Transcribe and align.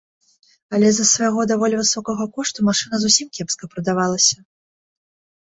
Але 0.77 0.87
з-за 0.95 1.03
свайго 1.09 1.41
даволі 1.51 1.79
высокага 1.81 2.23
кошту 2.39 2.59
машына 2.69 2.95
зусім 3.05 3.27
кепска 3.37 3.71
прадавалася. 3.75 4.37